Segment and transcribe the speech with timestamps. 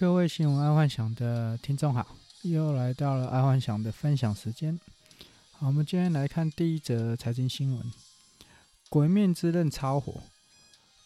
[0.00, 4.80] 各位新闻爱幻想的听众好，又来到了爱幻想的分享时间。
[5.52, 7.82] 好，我们今天来看第一则财经新闻：
[8.88, 10.22] 《鬼面之刃》超火，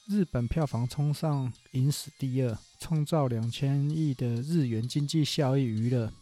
[0.06, 6.12] 日本票房冲上影史第二，创造两千亿的日元经济效益娱乐。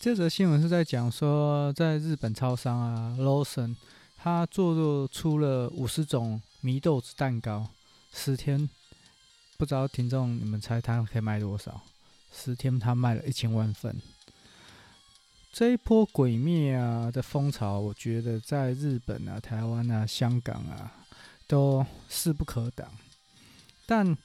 [0.00, 3.76] 这则新闻是在讲说，在日本超商啊，Lawson，
[4.16, 7.68] 他做出了五十种祢豆子蛋糕，
[8.12, 8.68] 十天。
[9.58, 11.82] 不知道听众你们猜他可以卖多少？
[12.32, 14.00] 十天他卖了一千万份。
[15.52, 21.04] 这一波鬼灭啊的风潮，我觉得在日本啊、台湾啊、香港啊
[21.48, 22.88] 都势不可挡。
[23.84, 24.16] 但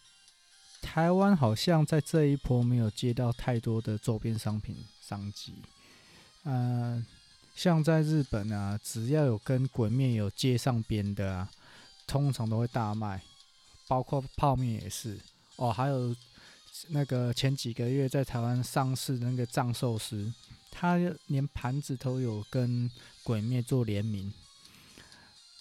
[0.84, 5.56] 台湾好像在这一波没有接到太多的周边商品商机。
[6.44, 7.04] 呃，
[7.56, 11.50] 像在日本啊，只要有跟鬼灭有接上边的啊，
[12.06, 13.24] 通常都会大卖。
[13.88, 15.20] 包括泡面也是
[15.56, 16.16] 哦，还有
[16.90, 20.34] 那个前几个月在台湾上市的那个藏寿司，
[20.72, 22.90] 它连盘子都有跟
[23.24, 24.34] 鬼灭做联名。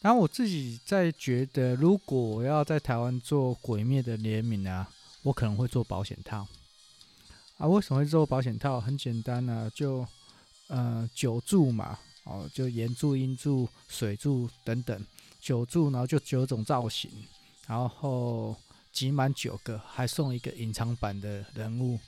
[0.01, 4.91] 然后我自己在觉得，如果我要在台湾做鬼灭的联名啊，
[5.23, 6.47] 我可能会做保险套。
[7.59, 8.81] 啊，为什么会做保险套？
[8.81, 10.05] 很简单啊，就
[10.67, 15.07] 呃九柱嘛，哦，就岩柱、阴柱、水柱等等，
[15.41, 17.09] 九柱，然后就九种造型。
[17.73, 18.55] 然后
[18.93, 21.99] 集满九个，还送一个隐藏版的人物，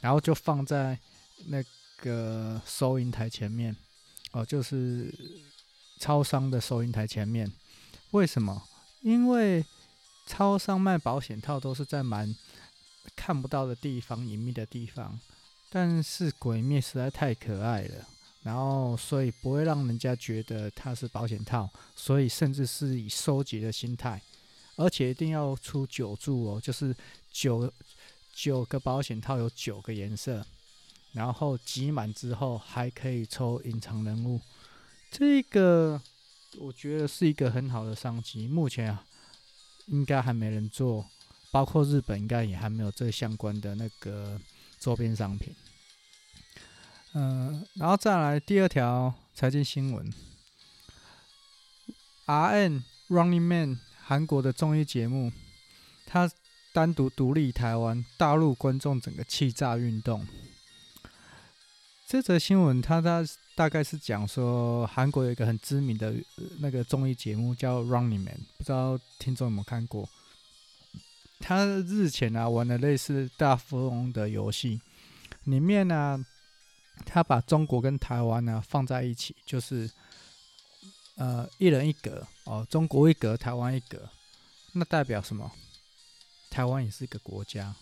[0.00, 0.98] 然后就放在
[1.48, 1.62] 那
[1.98, 3.76] 个收银台前面，
[4.32, 5.14] 哦，就是
[5.98, 7.52] 超商的收银台前面。
[8.12, 8.62] 为什么？
[9.02, 9.62] 因为
[10.26, 12.34] 超商卖保险套都是在蛮
[13.14, 15.20] 看不到的地方、隐秘的地方，
[15.68, 18.06] 但是鬼灭实在太可爱了，
[18.42, 24.22] 然后所以不会让人家觉得它是保险套，所以甚至是以收集的心态。
[24.76, 26.94] 而且一定要出九注哦，就是
[27.30, 27.70] 九
[28.32, 30.46] 九个保险套有九个颜色，
[31.12, 34.40] 然后集满之后还可以抽隐藏人物，
[35.10, 36.00] 这个
[36.58, 38.48] 我觉得是一个很好的商机。
[38.48, 39.04] 目前啊，
[39.88, 41.06] 应该还没人做，
[41.50, 44.40] 包括日本应该也还没有这相关的那个
[44.78, 45.54] 周边商品。
[47.12, 50.10] 嗯，然后再来第二条财经新闻
[52.24, 53.80] ，R N Running Man。
[54.10, 55.30] 韩国的综艺节目，
[56.04, 56.28] 他
[56.72, 60.26] 单独独立台湾，大陆观众整个气炸运动。
[62.08, 66.12] 这则新闻，他他大概是讲说，韩国有一个很知名的
[66.58, 70.08] 那个综艺节目叫《Running Man》，不知道听众有没有看过？
[71.38, 74.80] 他日前啊玩了类似大富翁的游戏，
[75.44, 76.26] 里面呢、
[77.06, 79.88] 他把中国跟台湾呢、放在一起，就是。
[81.20, 84.08] 呃，一人一格哦，中国一格，台湾一格，
[84.72, 85.52] 那代表什么？
[86.48, 87.74] 台湾也是一个国家。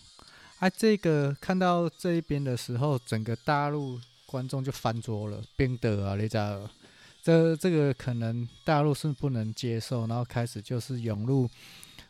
[0.57, 6.69] 啊，这个看到这一边的时候，整个大陆观众就翻桌了，冰的啊，雷扎尔？
[7.23, 11.49] 这这个可能大陆是不能接受，然后开始就是涌入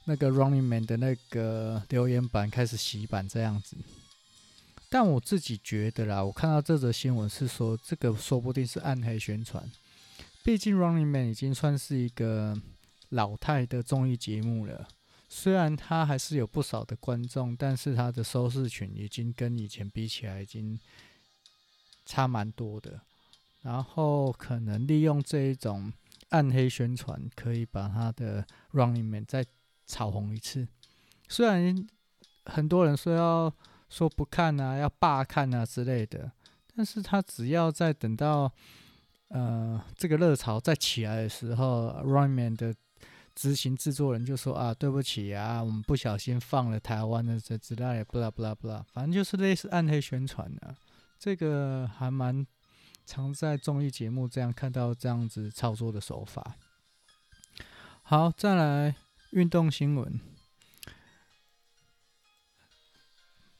[0.05, 3.77] 那个 Running Man 的那个留言板，开始洗版这样子。
[4.89, 9.71] 但我自己觉得啦，我看到这则新闻是说，这个说不定是暗黑宣传。
[10.41, 12.59] 毕竟《Running Man》已经算是一个
[13.09, 14.87] 老态的综艺节目了，
[15.27, 20.79] 虽然它还是有不少的观众，但是它的收视群已经跟以前比起来已经
[22.05, 23.01] 差蛮多的。
[23.61, 25.91] 然后可能利用这一种
[26.29, 29.45] 暗黑宣传，可以把它的《Running Man》再
[29.85, 30.67] 炒红一次。
[31.27, 31.87] 虽然
[32.45, 33.53] 很多人说要
[33.89, 36.31] 说不看啊，要罢看啊之类的，
[36.75, 38.51] 但是他只要再等到。
[39.29, 42.73] 呃，这个热潮再起来的时候，Running Man 的
[43.35, 50.75] 执行制作人就说啊，对不起啊，我们不小心放了台湾的这之类，不啦不啦不啦，反正就是类似暗黑宣传的，
[51.19, 52.45] 这个还蛮
[53.05, 56.55] 常在综艺节目这样看到这样子操作的手法。
[58.01, 58.95] 好，再来
[59.31, 60.19] 运动新闻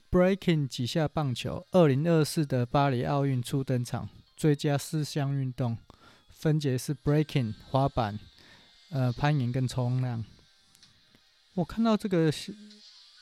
[0.10, 4.10] ，Breaking 几下棒球，二零二四的巴黎奥运初登场。
[4.40, 5.78] 最佳四项运动
[6.30, 8.18] 分别是 breaking 滑板、
[8.90, 10.24] 呃攀岩跟冲浪。
[11.56, 12.56] 我看到这个新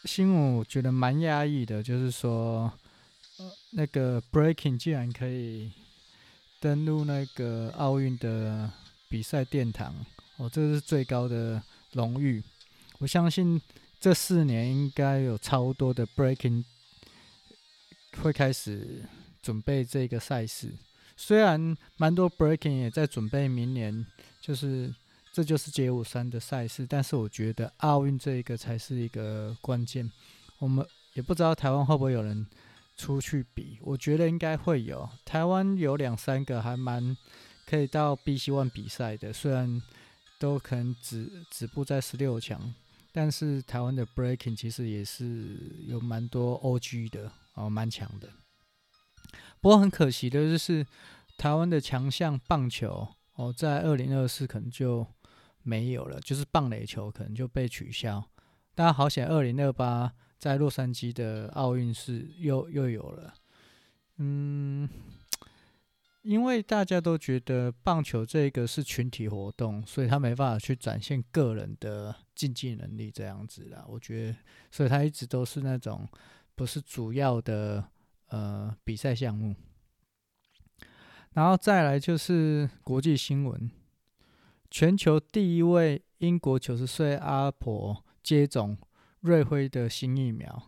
[0.05, 2.71] 新闻，我觉得蛮压抑的，就是说，
[3.39, 5.71] 呃，那个 breaking 竟然可以
[6.59, 8.71] 登录那个奥运的
[9.09, 9.95] 比赛殿堂，
[10.35, 11.59] 哦，这是最高的
[11.93, 12.43] 荣誉。
[12.99, 13.59] 我相信
[13.99, 16.63] 这四年应该有超多的 breaking
[18.21, 19.03] 会开始
[19.41, 20.71] 准备这个赛事。
[21.17, 24.05] 虽然蛮多 breaking 也在准备明年，
[24.39, 24.93] 就是
[25.33, 30.09] 这就是街舞三的赛事，但是我觉得奥运这一个才是一个关键。
[30.59, 32.45] 我们也不知道台湾会不会有人
[32.95, 33.77] 出去比。
[33.81, 37.17] 我觉得应该会有，台湾有两三个还蛮
[37.65, 39.81] 可以到 BC One 比赛的，虽然
[40.39, 42.73] 都可能止止步在十六强，
[43.11, 48.29] 但是台湾的 Breaking 其实也是有蛮多 OG 的哦，蛮强的。
[49.67, 50.87] 不过很可惜的就是，
[51.35, 55.05] 台湾的强项棒球哦，在二零二四可能就
[55.63, 58.23] 没有了，就是棒垒球可能就被取消。
[58.73, 63.33] 但好险，二零二八在洛杉矶的奥运是又又有了。
[64.19, 64.87] 嗯，
[66.21, 73.83] 因为大家都觉得棒球这个是群体活动，所以他没办法去展现个人的竞技能力这样子啦。
[73.89, 74.37] 我觉得，
[74.71, 76.07] 所以他一直都是那种
[76.55, 77.83] 不是主要的。
[78.27, 79.55] 呃，比赛项目，
[81.31, 83.71] 然后再来就是国际新闻，
[84.69, 88.77] 全球第一位英国九十岁阿婆接种
[89.21, 90.63] 瑞辉的新疫苗。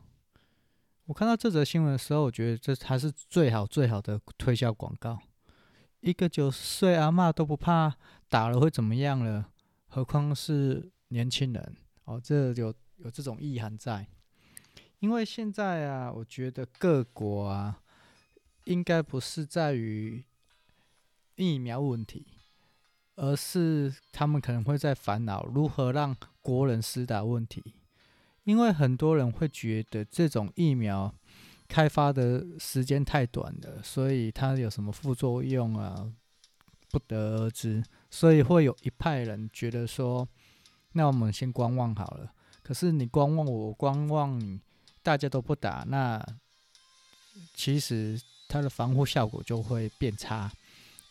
[1.05, 5.19] 我看到这则新闻的时候，我觉得这才是最好最好的推销广告。
[5.99, 7.97] 一个九十岁阿嬷都不怕
[8.29, 9.49] 打了会怎么样了，
[9.87, 11.75] 何况是年轻人？
[12.05, 14.07] 哦，这有有这种意涵在。
[14.99, 17.81] 因为现在啊，我觉得各国啊，
[18.65, 20.23] 应该不是在于
[21.35, 22.27] 疫苗问题，
[23.15, 27.75] 而是他们可能会在烦恼如何让国人施打问题。
[28.43, 31.13] 因为很多人会觉得这种疫苗
[31.67, 36.11] 开发的时间太短了，所以它有什么副作用啊，
[36.89, 37.83] 不得而知。
[38.09, 40.27] 所以会有一派人觉得说，
[40.93, 42.33] 那我们先观望好了。
[42.63, 44.59] 可是你观望我，我观望你。
[45.09, 46.23] 大家都不打，那
[47.55, 50.51] 其实它的防护效果就会变差，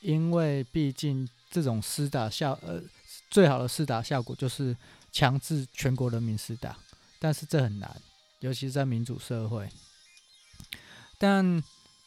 [0.03, 2.81] 因为毕竟这种施打效呃
[3.29, 4.77] 最好的施打效果就是
[5.11, 6.79] 强制全国人民施打，
[7.19, 8.01] 但是这很难，
[8.39, 9.69] 尤其是在民主社会。
[11.19, 11.61] 但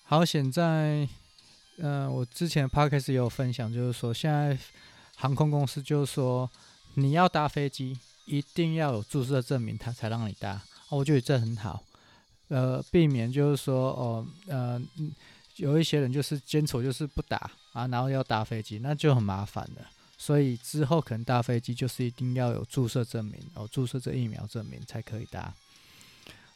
[0.03, 1.05] 好险在，
[1.79, 4.57] 嗯、我之前 podcast 也有分享，就是说现在
[5.17, 6.49] 航空公司就是说
[6.93, 10.63] 你要搭飞机一定要有注射证明，他才让你搭。
[10.97, 11.81] 我觉得这很好，
[12.49, 14.79] 呃，避免就是说，哦，呃，
[15.55, 19.87] 有一些人就是坚持就是不打啊，然后要搭飞机，那就很麻烦了。
[20.17, 25.53] 所以之后可能搭飞机就是一定要有注射证明，哦，注射这疫苗证明才可以搭。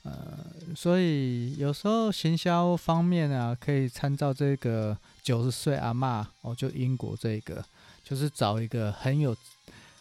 [0.04, 0.38] 呃，
[0.76, 7.64] 所以有时候行销方面啊，可以参照这个九十岁阿嬷，哦，就英国这个，
[8.04, 9.36] 就是找一个很有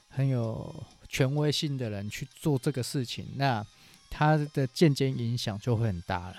[0.08, 3.64] 很有权威性的人去做这个事情，那。
[4.16, 6.37] 它的间接影响就会很大了。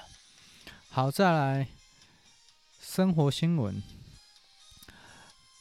[0.90, 1.68] 好，再来
[2.82, 3.84] 生活新闻：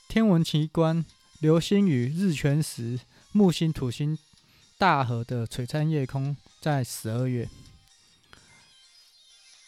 [0.06, 1.05] 天文奇观，
[1.40, 3.00] 流星雨日全食，
[3.32, 4.16] 木星土星
[4.78, 7.49] 大合的璀璨夜空，在十二月。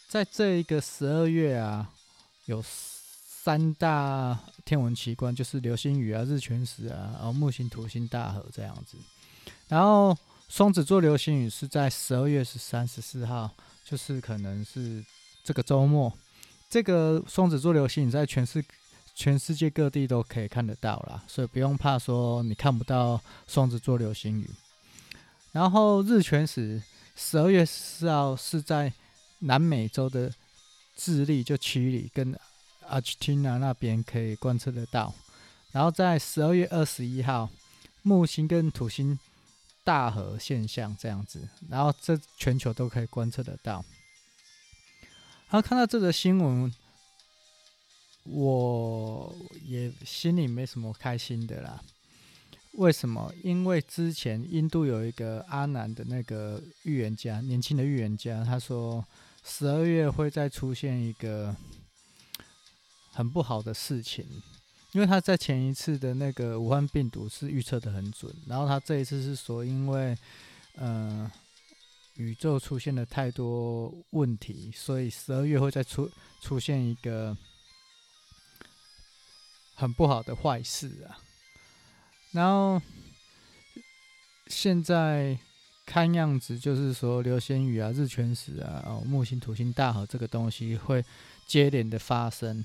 [0.08, 1.90] 在这一个十二月啊，
[2.44, 8.96] 有三大天文奇观，就是流星雨啊、日全食啊，然后木星土星大合这样子，
[9.66, 10.16] 然后。
[10.48, 13.50] 双子座流星雨是在十二月十三、十四号，
[13.84, 15.04] 就是可能是
[15.43, 16.12] 这个周末。
[16.69, 18.64] 这个双子座流星雨在全世
[19.14, 24.48] 全世界各地都可以看得到啦，所以不用怕说你看不到双子座流星雨。
[25.52, 26.81] 然后日全食
[27.16, 28.92] 十二月四号是在
[29.40, 30.32] 南美洲的
[30.94, 32.38] 智利，就曲里跟
[32.87, 35.12] 阿根廷那边可以观测得到。
[35.73, 37.50] 然后在十二月二十一号，
[38.02, 39.18] 木星跟土星。
[39.87, 43.85] 大河现象这样子，然后这全球都可以观测得到。
[45.49, 46.75] 然后看到这个新闻，
[48.25, 49.33] 我
[49.64, 51.81] 也心里没什么开心的啦。
[52.73, 53.33] 为什么？
[53.45, 59.07] 因为之前印度有一个阿南的那个预言家，年轻的预言家，他说
[59.45, 61.55] 十二月会再出现一个
[63.12, 64.26] 很不好的事情。
[64.96, 70.16] 因为他在前一次的那个武汉病毒是预测的很准，然后他这一次是说，因为
[70.76, 71.30] 呃
[72.14, 76.10] 宇宙出现了太多问题，所以十二月会再出
[76.40, 77.36] 出现一个
[79.74, 81.20] 很不好的坏事啊。
[82.32, 82.80] 然后
[84.46, 85.38] 现在
[85.84, 91.04] 看样子就是说流星雨啊、日全食啊、哦、木星土星大合这个东西会
[91.46, 92.64] 接连的发生。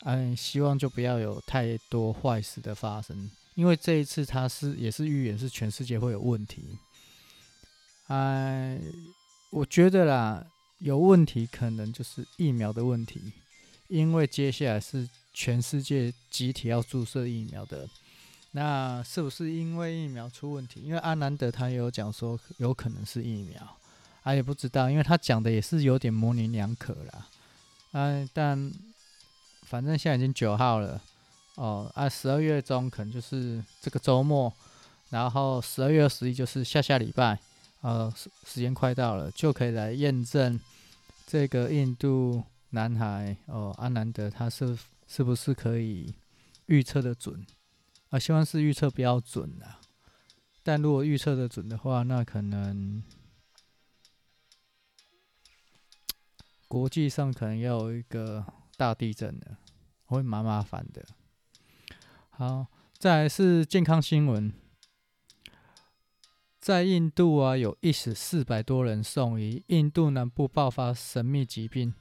[0.00, 6.78] 哎，希望就不要有太多坏事的发生，因为这一次他是也是预言是全世界会有问题。
[8.06, 8.80] 哎，
[9.50, 10.46] 我觉得啦，
[10.78, 13.20] 有问题可能就是疫苗的问题，
[13.88, 17.88] 因为接下来是全世界集体要注射疫苗的。
[18.52, 20.80] 那是不是因为疫苗出问题？
[20.80, 23.76] 因为阿南德他也有讲说有可能是疫苗
[24.22, 27.28] 啊，也不知道，因为他讲的也是有点模棱两可啦。
[27.92, 28.72] 啊，但
[29.70, 31.00] 反正现在已经九号了，
[31.54, 34.52] 哦，啊，十二月中可能就是这个周末，
[35.10, 37.38] 然后十二月二十一就是下下礼拜，
[37.80, 40.58] 呃，时时间快到了，就可以来验证
[41.24, 46.12] 这个印度男孩哦，阿南德他是是不是可以
[46.66, 47.46] 预测的准？
[48.08, 49.66] 啊，希望是预测比较准的，
[50.64, 53.00] 但如果预测的准的话，那可能。
[56.66, 58.46] 国际上可能要有一个
[58.80, 59.58] 大地震的，
[60.06, 61.04] 会蛮麻烦的。
[62.30, 64.50] 好，再来是健康新闻，
[66.58, 71.92] 在印度啊，有一死四百多人送医，印度南部爆发神秘疾病。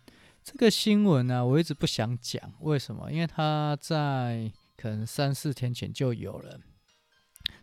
[0.41, 3.11] 这个新闻呢、啊，我一直不想讲，为什么？
[3.11, 6.61] 因为他在可能三四天前就有了，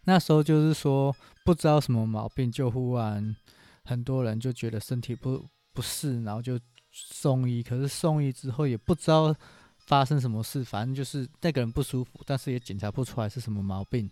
[0.05, 3.35] 那时候就是说不知道什么毛病，就忽然
[3.83, 6.61] 很多人就觉得身体不不适，然后就。
[6.97, 9.35] 送医，可是送医之后也不知道
[9.77, 14.11] 发生什么事，反正就是那个人不舒服，但是也检查不出来是什么毛病。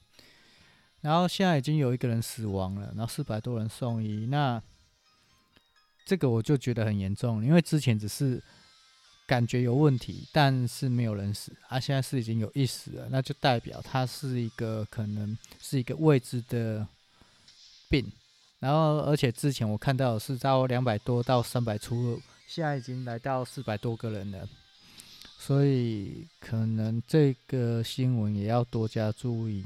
[1.00, 4.62] 然后现在已经有一个人死亡了，然后四百多人送医，那
[6.04, 8.42] 这个我就觉得很严重，因为之前只是
[9.26, 16.86] 感觉有问题，但是没有人死，啊，现在是已经有一死了，那就代表他是一个可能是一个未知的
[17.88, 18.12] 病。
[18.58, 22.20] 然后而且之前我看到是到两百多到三百出。
[22.46, 24.48] 现在已经来到四百多个人了，
[25.38, 29.64] 所以可能这个新闻也要多加注意，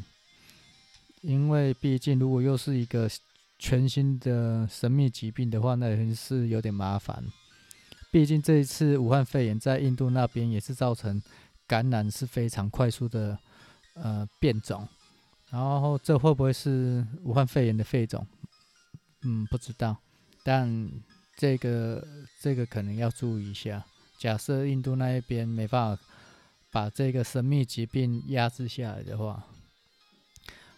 [1.20, 3.11] 因为毕竟如果又是一个
[3.58, 7.23] 全新的神秘疾病的话，那也是有点麻烦。
[8.11, 11.20] 毕竟这一次武汉肺炎在印度那边也是造成
[11.66, 13.38] 感染是非常快速的
[13.94, 14.88] 呃变种，
[15.50, 18.26] 然后这会不会是武汉肺炎的肺种？
[19.23, 19.97] 嗯，不知道，
[20.42, 20.90] 但。
[21.38, 22.07] 这个
[22.40, 23.83] 这个可能要注意一下。
[24.18, 26.02] 假设印度那一边没办法
[26.73, 29.47] 把这个神秘疾病压制下来的话，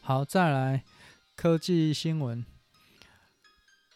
[0.02, 0.85] 好，再来
[1.35, 2.45] 科技新闻。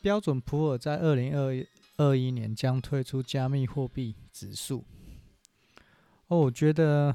[0.00, 1.66] 标准普尔在二零二
[1.99, 4.85] 二一年将推出加密货币指数。
[6.28, 7.14] 哦，我觉得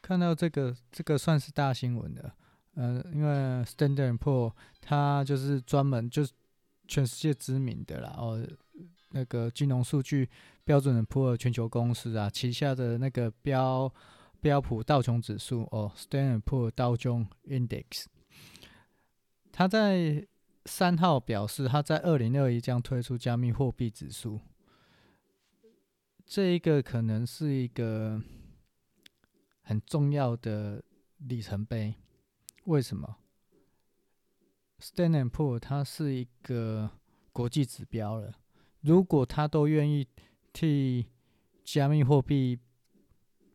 [0.00, 2.32] 看到这个这个算是大新闻的。
[2.80, 6.32] 嗯、因为 Standard Poor 它就是专门就是
[6.88, 8.12] 全世界知名的啦。
[8.16, 8.44] 哦。
[9.12, 10.28] 那个金融数据
[10.64, 13.90] 标准的普尔全球公司啊，旗下的那个标
[14.38, 18.04] 标普道琼指数哦，Standard Poor Dow Jones Index，
[19.50, 20.28] 他在
[20.66, 24.40] 三号表示，他在二零二一将推出加密货币指数，
[26.26, 28.22] 这一个可能是一个
[29.62, 30.84] 很重要的
[31.16, 31.94] 里程碑。
[32.64, 33.16] 为什么
[34.80, 36.90] ？Standard Poor 它是一个
[37.32, 38.34] 国际指标了。
[38.80, 40.06] 如果他都愿意
[40.52, 41.06] 替
[41.64, 42.60] 加密货币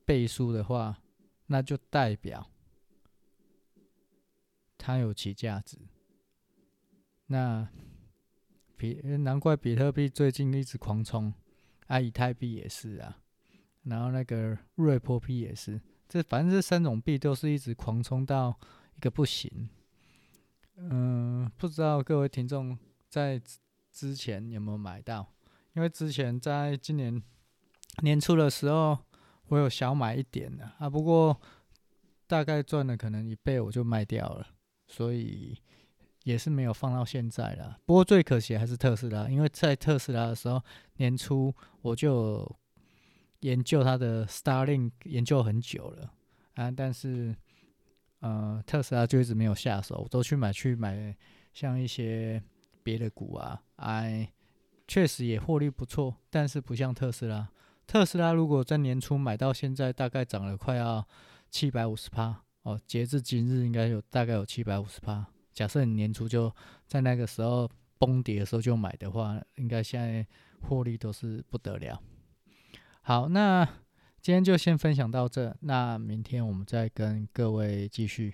[0.06, 1.01] 背书的话，
[1.48, 2.50] 那就代表
[4.77, 5.77] 它有其价值。
[7.27, 7.68] 那
[8.75, 11.34] 比难怪比特币最近一直狂冲，
[11.88, 13.18] 啊，以太币也是啊，
[13.84, 18.60] 然后那个瑞波币也是，这反正这三种币都是一直狂冲到
[18.98, 19.70] 一个不行。
[20.77, 22.77] 嗯，不知道各位听众
[23.10, 23.42] 在。
[23.96, 25.36] 之前有没有买到？
[25.75, 27.22] 因为之前在今年
[28.01, 28.98] 年初的时候，
[29.50, 31.39] 我有小买一点的啊，不过
[32.25, 34.48] 大概赚了可能一倍，我就卖掉了，
[34.88, 35.62] 所以
[36.24, 37.77] 也是没有放到现在了。
[37.86, 40.60] 不过最可惜还是特斯拉，因为在特斯拉的时候，
[40.96, 41.53] 年初
[41.84, 42.51] 我就
[43.42, 46.12] 研究它的 Starling 研究很久了
[46.56, 47.36] 啊，但是
[48.24, 51.15] 呃特斯拉就一直没有下手，都去买去买
[51.53, 52.42] 像一些。
[52.86, 54.30] 别的股啊，哎，
[54.89, 57.48] 确实也获利不错，但是不像特斯拉。
[57.88, 61.08] 特斯拉如果在年初买到现在，大概涨了快要
[61.50, 62.77] 七百五十趴哦。
[62.86, 65.25] 截至今日，应该有大概有七百五十趴。
[65.53, 66.53] 假设你年初就
[66.86, 70.27] 在那个时候崩跌的时候就买的话，应该现在
[70.60, 72.01] 获利都是不得了。
[73.00, 73.65] 好，那
[74.24, 78.34] 今天就先分享到这，那明天我们再跟各位继续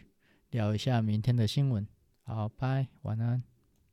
[0.51, 1.87] 聊一下明天的新闻。
[2.21, 3.48] 好，拜，晚安。